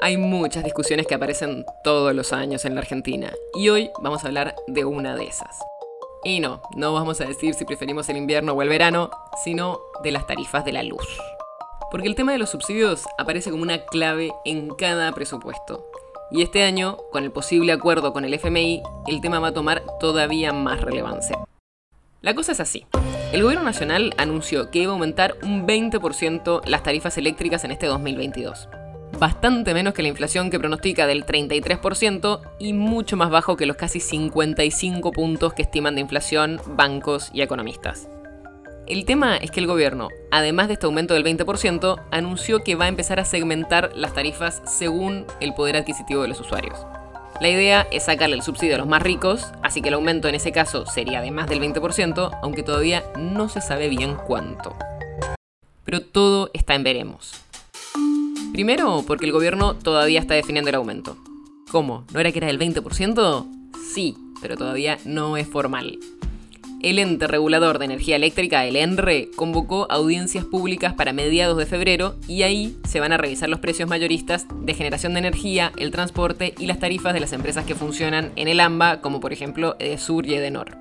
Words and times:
Hay 0.00 0.16
muchas 0.16 0.64
discusiones 0.64 1.06
que 1.06 1.14
aparecen 1.14 1.64
todos 1.82 2.14
los 2.14 2.32
años 2.32 2.64
en 2.64 2.74
la 2.74 2.80
Argentina 2.80 3.32
y 3.54 3.68
hoy 3.68 3.90
vamos 4.00 4.24
a 4.24 4.26
hablar 4.26 4.54
de 4.66 4.84
una 4.84 5.14
de 5.16 5.24
esas. 5.24 5.58
Y 6.24 6.40
no, 6.40 6.62
no 6.76 6.92
vamos 6.92 7.20
a 7.20 7.26
decir 7.26 7.54
si 7.54 7.64
preferimos 7.64 8.08
el 8.08 8.16
invierno 8.16 8.52
o 8.52 8.62
el 8.62 8.68
verano, 8.68 9.10
sino 9.44 9.80
de 10.02 10.10
las 10.10 10.26
tarifas 10.26 10.64
de 10.64 10.72
la 10.72 10.82
luz. 10.82 11.06
Porque 11.90 12.08
el 12.08 12.16
tema 12.16 12.32
de 12.32 12.38
los 12.38 12.50
subsidios 12.50 13.04
aparece 13.18 13.50
como 13.50 13.62
una 13.62 13.84
clave 13.86 14.32
en 14.44 14.74
cada 14.74 15.12
presupuesto. 15.12 15.86
Y 16.30 16.42
este 16.42 16.64
año, 16.64 16.98
con 17.12 17.22
el 17.22 17.30
posible 17.30 17.72
acuerdo 17.72 18.12
con 18.12 18.24
el 18.24 18.34
FMI, 18.34 18.82
el 19.06 19.20
tema 19.20 19.38
va 19.38 19.48
a 19.48 19.54
tomar 19.54 19.82
todavía 20.00 20.52
más 20.52 20.80
relevancia. 20.80 21.38
La 22.20 22.34
cosa 22.34 22.52
es 22.52 22.60
así. 22.60 22.86
El 23.32 23.42
gobierno 23.42 23.64
nacional 23.64 24.14
anunció 24.16 24.70
que 24.70 24.80
iba 24.80 24.92
a 24.92 24.94
aumentar 24.94 25.36
un 25.42 25.66
20% 25.66 26.62
las 26.66 26.82
tarifas 26.82 27.16
eléctricas 27.18 27.64
en 27.64 27.70
este 27.70 27.86
2022 27.86 28.68
bastante 29.18 29.74
menos 29.74 29.94
que 29.94 30.02
la 30.02 30.08
inflación 30.08 30.50
que 30.50 30.58
pronostica 30.58 31.06
del 31.06 31.26
33% 31.26 32.40
y 32.58 32.72
mucho 32.72 33.16
más 33.16 33.30
bajo 33.30 33.56
que 33.56 33.66
los 33.66 33.76
casi 33.76 34.00
55 34.00 35.12
puntos 35.12 35.52
que 35.52 35.62
estiman 35.62 35.94
de 35.94 36.02
inflación 36.02 36.60
bancos 36.66 37.30
y 37.32 37.42
economistas. 37.42 38.08
El 38.86 39.06
tema 39.06 39.38
es 39.38 39.50
que 39.50 39.60
el 39.60 39.66
gobierno, 39.66 40.08
además 40.30 40.68
de 40.68 40.74
este 40.74 40.84
aumento 40.84 41.14
del 41.14 41.24
20%, 41.24 42.02
anunció 42.10 42.62
que 42.62 42.74
va 42.74 42.84
a 42.84 42.88
empezar 42.88 43.18
a 43.18 43.24
segmentar 43.24 43.92
las 43.94 44.12
tarifas 44.12 44.60
según 44.66 45.24
el 45.40 45.54
poder 45.54 45.76
adquisitivo 45.76 46.20
de 46.20 46.28
los 46.28 46.40
usuarios. 46.40 46.86
La 47.40 47.48
idea 47.48 47.86
es 47.90 48.04
sacarle 48.04 48.36
el 48.36 48.42
subsidio 48.42 48.74
a 48.74 48.78
los 48.78 48.86
más 48.86 49.02
ricos, 49.02 49.48
así 49.62 49.80
que 49.80 49.88
el 49.88 49.94
aumento 49.94 50.28
en 50.28 50.34
ese 50.34 50.52
caso 50.52 50.86
sería 50.86 51.20
de 51.20 51.30
más 51.30 51.48
del 51.48 51.60
20%, 51.60 52.38
aunque 52.42 52.62
todavía 52.62 53.02
no 53.18 53.48
se 53.48 53.60
sabe 53.60 53.88
bien 53.88 54.16
cuánto. 54.16 54.76
Pero 55.84 56.00
todo 56.00 56.50
está 56.52 56.74
en 56.74 56.84
veremos. 56.84 57.32
Primero, 58.54 59.02
porque 59.04 59.26
el 59.26 59.32
gobierno 59.32 59.74
todavía 59.74 60.20
está 60.20 60.34
definiendo 60.34 60.70
el 60.70 60.76
aumento. 60.76 61.16
¿Cómo? 61.72 62.04
¿No 62.12 62.20
era 62.20 62.30
que 62.30 62.38
era 62.38 62.46
del 62.46 62.60
20%? 62.60 63.48
Sí, 63.92 64.14
pero 64.40 64.56
todavía 64.56 64.96
no 65.04 65.36
es 65.36 65.48
formal. 65.48 65.98
El 66.80 67.00
ente 67.00 67.26
regulador 67.26 67.80
de 67.80 67.86
energía 67.86 68.14
eléctrica, 68.14 68.64
el 68.64 68.76
ENRE, 68.76 69.28
convocó 69.34 69.88
audiencias 69.90 70.44
públicas 70.44 70.92
para 70.92 71.12
mediados 71.12 71.58
de 71.58 71.66
febrero 71.66 72.14
y 72.28 72.44
ahí 72.44 72.76
se 72.84 73.00
van 73.00 73.10
a 73.10 73.16
revisar 73.16 73.48
los 73.48 73.58
precios 73.58 73.88
mayoristas 73.88 74.46
de 74.60 74.74
generación 74.74 75.14
de 75.14 75.18
energía, 75.18 75.72
el 75.76 75.90
transporte 75.90 76.54
y 76.56 76.66
las 76.66 76.78
tarifas 76.78 77.12
de 77.12 77.18
las 77.18 77.32
empresas 77.32 77.64
que 77.64 77.74
funcionan 77.74 78.30
en 78.36 78.46
el 78.46 78.60
AMBA, 78.60 79.00
como 79.00 79.18
por 79.18 79.32
ejemplo 79.32 79.74
Edesur 79.80 80.26
y 80.26 80.34
Edenor. 80.34 80.76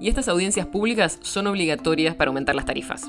Y 0.00 0.08
estas 0.08 0.26
audiencias 0.26 0.66
públicas 0.66 1.20
son 1.22 1.46
obligatorias 1.46 2.16
para 2.16 2.30
aumentar 2.30 2.56
las 2.56 2.66
tarifas. 2.66 3.08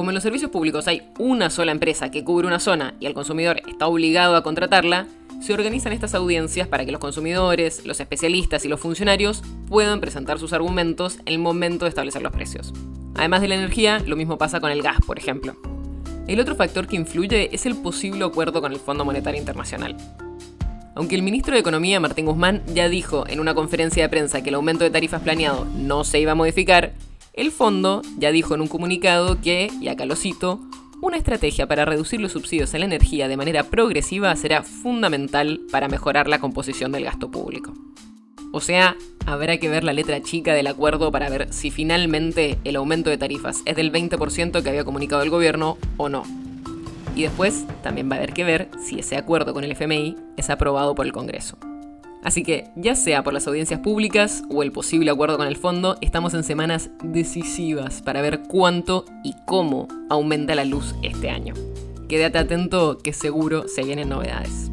Como 0.00 0.08
en 0.08 0.14
los 0.14 0.22
servicios 0.22 0.50
públicos 0.50 0.88
hay 0.88 1.02
una 1.18 1.50
sola 1.50 1.72
empresa 1.72 2.10
que 2.10 2.24
cubre 2.24 2.46
una 2.46 2.58
zona 2.58 2.94
y 3.00 3.04
el 3.04 3.12
consumidor 3.12 3.60
está 3.68 3.86
obligado 3.86 4.34
a 4.34 4.42
contratarla, 4.42 5.06
se 5.42 5.52
organizan 5.52 5.92
estas 5.92 6.14
audiencias 6.14 6.66
para 6.68 6.86
que 6.86 6.90
los 6.90 7.02
consumidores, 7.02 7.84
los 7.84 8.00
especialistas 8.00 8.64
y 8.64 8.68
los 8.68 8.80
funcionarios 8.80 9.42
puedan 9.68 10.00
presentar 10.00 10.38
sus 10.38 10.54
argumentos 10.54 11.18
en 11.26 11.34
el 11.34 11.38
momento 11.38 11.84
de 11.84 11.90
establecer 11.90 12.22
los 12.22 12.32
precios. 12.32 12.72
Además 13.14 13.42
de 13.42 13.48
la 13.48 13.56
energía, 13.56 14.02
lo 14.06 14.16
mismo 14.16 14.38
pasa 14.38 14.58
con 14.58 14.70
el 14.70 14.80
gas, 14.80 14.96
por 15.06 15.18
ejemplo. 15.18 15.54
El 16.26 16.40
otro 16.40 16.56
factor 16.56 16.86
que 16.86 16.96
influye 16.96 17.54
es 17.54 17.66
el 17.66 17.76
posible 17.76 18.24
acuerdo 18.24 18.62
con 18.62 18.72
el 18.72 18.78
Fondo 18.78 19.04
Monetario 19.04 19.38
Internacional. 19.38 19.98
Aunque 20.94 21.14
el 21.14 21.22
ministro 21.22 21.52
de 21.52 21.60
Economía, 21.60 22.00
Martín 22.00 22.24
Guzmán, 22.24 22.62
ya 22.72 22.88
dijo 22.88 23.26
en 23.28 23.38
una 23.38 23.52
conferencia 23.52 24.02
de 24.02 24.08
prensa 24.08 24.42
que 24.42 24.48
el 24.48 24.54
aumento 24.54 24.82
de 24.82 24.88
tarifas 24.88 25.20
planeado 25.20 25.66
no 25.76 26.04
se 26.04 26.20
iba 26.20 26.32
a 26.32 26.36
modificar, 26.36 26.94
el 27.40 27.52
fondo 27.52 28.02
ya 28.18 28.32
dijo 28.32 28.54
en 28.54 28.60
un 28.60 28.68
comunicado 28.68 29.40
que, 29.40 29.70
y 29.80 29.88
acá 29.88 30.04
lo 30.04 30.14
cito, 30.14 30.60
una 31.00 31.16
estrategia 31.16 31.66
para 31.66 31.86
reducir 31.86 32.20
los 32.20 32.32
subsidios 32.32 32.74
a 32.74 32.78
la 32.78 32.84
energía 32.84 33.28
de 33.28 33.38
manera 33.38 33.62
progresiva 33.62 34.36
será 34.36 34.62
fundamental 34.62 35.62
para 35.72 35.88
mejorar 35.88 36.28
la 36.28 36.38
composición 36.38 36.92
del 36.92 37.04
gasto 37.04 37.30
público. 37.30 37.72
O 38.52 38.60
sea, 38.60 38.94
habrá 39.24 39.56
que 39.56 39.70
ver 39.70 39.84
la 39.84 39.94
letra 39.94 40.20
chica 40.20 40.52
del 40.52 40.66
acuerdo 40.66 41.10
para 41.10 41.30
ver 41.30 41.50
si 41.50 41.70
finalmente 41.70 42.58
el 42.64 42.76
aumento 42.76 43.08
de 43.08 43.16
tarifas 43.16 43.62
es 43.64 43.74
del 43.74 43.90
20% 43.90 44.62
que 44.62 44.68
había 44.68 44.84
comunicado 44.84 45.22
el 45.22 45.30
gobierno 45.30 45.78
o 45.96 46.10
no. 46.10 46.24
Y 47.16 47.22
después 47.22 47.64
también 47.82 48.10
va 48.10 48.16
a 48.16 48.18
haber 48.18 48.34
que 48.34 48.44
ver 48.44 48.68
si 48.86 48.98
ese 48.98 49.16
acuerdo 49.16 49.54
con 49.54 49.64
el 49.64 49.72
FMI 49.72 50.14
es 50.36 50.50
aprobado 50.50 50.94
por 50.94 51.06
el 51.06 51.12
Congreso. 51.12 51.56
Así 52.22 52.42
que, 52.42 52.70
ya 52.76 52.94
sea 52.94 53.22
por 53.22 53.32
las 53.32 53.46
audiencias 53.46 53.80
públicas 53.80 54.42
o 54.50 54.62
el 54.62 54.72
posible 54.72 55.10
acuerdo 55.10 55.38
con 55.38 55.46
el 55.46 55.56
fondo, 55.56 55.96
estamos 56.00 56.34
en 56.34 56.44
semanas 56.44 56.90
decisivas 57.02 58.02
para 58.02 58.20
ver 58.20 58.42
cuánto 58.48 59.04
y 59.24 59.34
cómo 59.46 59.88
aumenta 60.10 60.54
la 60.54 60.64
luz 60.64 60.94
este 61.02 61.30
año. 61.30 61.54
Quédate 62.08 62.38
atento 62.38 62.98
que 62.98 63.12
seguro 63.12 63.68
se 63.68 63.84
vienen 63.84 64.08
novedades. 64.08 64.70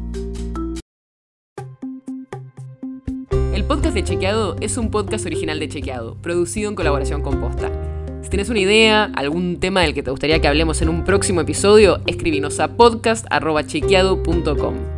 El 3.54 3.64
podcast 3.64 3.94
de 3.94 4.04
Chequeado 4.04 4.56
es 4.60 4.76
un 4.76 4.90
podcast 4.90 5.24
original 5.24 5.58
de 5.58 5.68
Chequeado, 5.68 6.16
producido 6.20 6.68
en 6.68 6.74
colaboración 6.74 7.22
con 7.22 7.40
Posta. 7.40 7.70
Si 8.22 8.30
tienes 8.30 8.50
una 8.50 8.60
idea, 8.60 9.10
algún 9.14 9.58
tema 9.58 9.82
del 9.82 9.94
que 9.94 10.02
te 10.02 10.10
gustaría 10.10 10.40
que 10.40 10.48
hablemos 10.48 10.82
en 10.82 10.88
un 10.88 11.04
próximo 11.04 11.40
episodio, 11.40 12.00
escríbenos 12.06 12.60
a 12.60 12.76
podcast.chequeado.com. 12.76 14.97